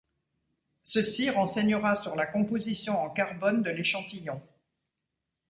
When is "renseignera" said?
1.29-1.95